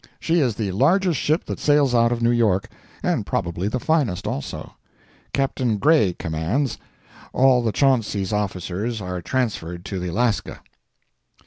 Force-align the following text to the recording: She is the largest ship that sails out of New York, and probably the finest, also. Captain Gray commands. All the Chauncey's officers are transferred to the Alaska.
She 0.19 0.39
is 0.39 0.55
the 0.55 0.71
largest 0.71 1.19
ship 1.19 1.45
that 1.45 1.59
sails 1.59 1.93
out 1.93 2.11
of 2.11 2.23
New 2.23 2.31
York, 2.31 2.67
and 3.03 3.23
probably 3.23 3.67
the 3.67 3.79
finest, 3.79 4.25
also. 4.25 4.73
Captain 5.31 5.77
Gray 5.77 6.13
commands. 6.13 6.79
All 7.33 7.61
the 7.61 7.71
Chauncey's 7.71 8.33
officers 8.33 8.99
are 8.99 9.21
transferred 9.21 9.85
to 9.85 9.99
the 9.99 10.07
Alaska. 10.07 10.61